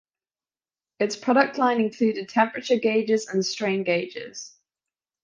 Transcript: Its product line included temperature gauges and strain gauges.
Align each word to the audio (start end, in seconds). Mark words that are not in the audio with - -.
Its 0.97 1.15
product 1.15 1.59
line 1.59 1.79
included 1.79 2.27
temperature 2.27 2.79
gauges 2.79 3.27
and 3.27 3.45
strain 3.45 3.83
gauges. 3.83 4.57